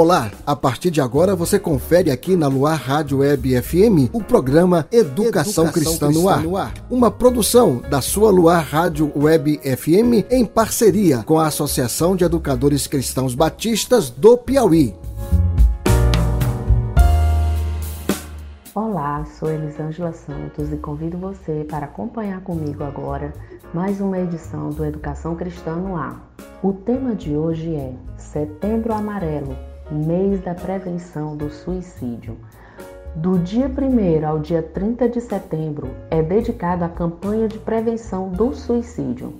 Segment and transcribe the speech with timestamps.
[0.00, 4.86] Olá, a partir de agora você confere aqui na Luar Rádio Web FM o programa
[4.92, 10.30] Educação, Educação Cristã, no, ar, no Ar, uma produção da sua Luar Rádio Web FM
[10.30, 14.94] em parceria com a Associação de Educadores Cristãos Batistas do Piauí.
[18.76, 23.32] Olá, sou Elisângela Santos e convido você para acompanhar comigo agora
[23.74, 26.24] mais uma edição do Educação Cristã no Ar.
[26.62, 29.56] O tema de hoje é Setembro Amarelo
[29.90, 32.36] mês da prevenção do suicídio.
[33.16, 38.54] Do dia 1 ao dia 30 de setembro é dedicado à campanha de prevenção do
[38.54, 39.34] suicídio.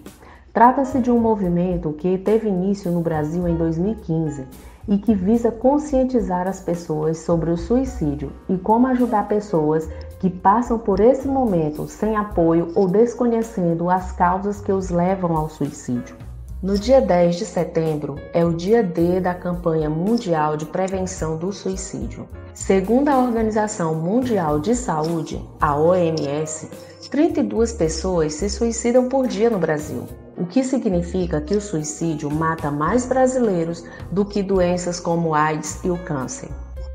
[0.52, 4.47] Trata-se de um movimento que teve início no Brasil em 2015
[4.88, 9.88] e que visa conscientizar as pessoas sobre o suicídio e como ajudar pessoas
[10.19, 15.49] que passam por esse momento sem apoio ou desconhecendo as causas que os levam ao
[15.51, 16.27] suicídio.
[16.60, 21.52] No dia 10 de setembro é o dia D da campanha mundial de prevenção do
[21.52, 22.28] suicídio.
[22.52, 26.68] Segundo a Organização Mundial de Saúde, a OMS,
[27.12, 30.02] 32 pessoas se suicidam por dia no Brasil,
[30.37, 35.90] o que significa que o suicídio mata mais brasileiros do que doenças como AIDS e
[35.90, 36.48] o câncer.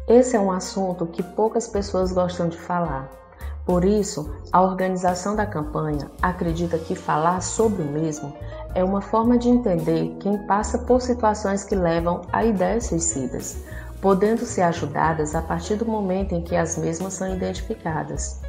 [0.09, 3.22] Esse é um assunto que poucas pessoas gostam de falar.
[3.65, 8.33] Por isso, a organização da campanha acredita que falar sobre o mesmo
[8.75, 13.57] é uma forma de entender quem passa por situações que levam a ideias suicidas,
[14.01, 18.41] podendo ser ajudadas a partir do momento em que as mesmas são identificadas.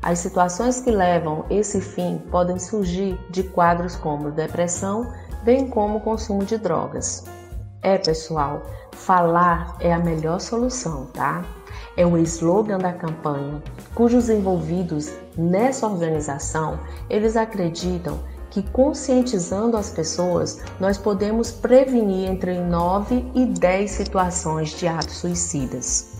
[0.00, 5.12] As situações que levam esse fim podem surgir de quadros como depressão,
[5.44, 7.24] bem como consumo de drogas.
[7.82, 11.44] É, pessoal, falar é a melhor solução, tá?
[11.96, 13.60] É o slogan da campanha,
[13.92, 16.78] cujos envolvidos nessa organização,
[17.10, 24.86] eles acreditam que conscientizando as pessoas, nós podemos prevenir entre 9 e 10 situações de
[24.86, 26.11] atos suicidas.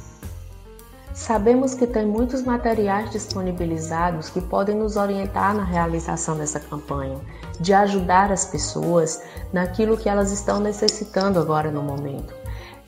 [1.15, 7.19] Sabemos que tem muitos materiais disponibilizados que podem nos orientar na realização dessa campanha,
[7.61, 9.23] de ajudar as pessoas
[9.53, 12.35] naquilo que elas estão necessitando agora no momento.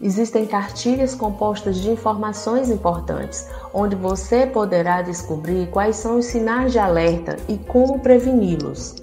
[0.00, 6.78] Existem cartilhas compostas de informações importantes, onde você poderá descobrir quais são os sinais de
[6.78, 8.96] alerta e como preveni-los.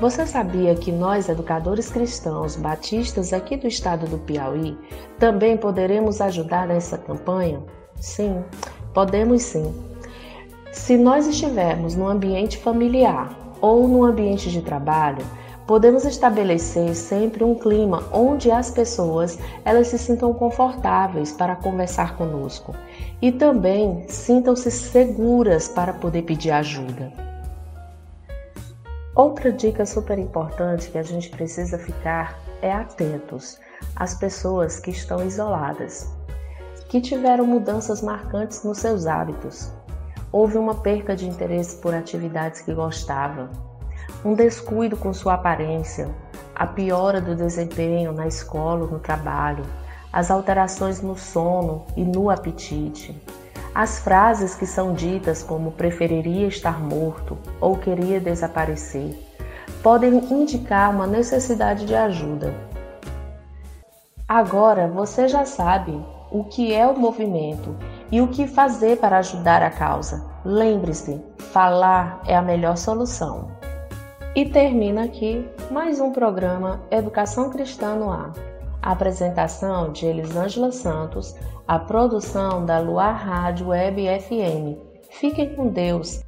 [0.00, 4.76] Você sabia que nós, educadores cristãos batistas aqui do estado do Piauí,
[5.18, 7.62] também poderemos ajudar nessa campanha?
[8.02, 8.44] Sim,
[8.92, 9.72] podemos sim.
[10.72, 15.24] Se nós estivermos no ambiente familiar ou no ambiente de trabalho,
[15.68, 22.74] podemos estabelecer sempre um clima onde as pessoas elas se sintam confortáveis para conversar conosco
[23.22, 27.12] e também sintam-se seguras para poder pedir ajuda.
[29.14, 33.60] Outra dica super importante que a gente precisa ficar é atentos
[33.94, 36.10] às pessoas que estão isoladas,
[36.92, 39.72] que tiveram mudanças marcantes nos seus hábitos.
[40.30, 43.48] Houve uma perca de interesse por atividades que gostava,
[44.22, 46.14] um descuido com sua aparência,
[46.54, 49.64] a piora do desempenho na escola ou no trabalho,
[50.12, 53.18] as alterações no sono e no apetite,
[53.74, 59.18] as frases que são ditas como preferiria estar morto ou queria desaparecer
[59.82, 62.52] podem indicar uma necessidade de ajuda.
[64.28, 65.98] Agora você já sabe
[66.32, 67.76] o que é o movimento
[68.10, 70.24] e o que fazer para ajudar a causa.
[70.44, 73.48] Lembre-se, falar é a melhor solução.
[74.34, 78.32] E termina aqui mais um programa Educação Cristã no Ar.
[78.80, 81.36] A apresentação de Elisângela Santos,
[81.68, 84.78] a produção da Luar Rádio Web FM.
[85.10, 86.22] Fiquem com Deus.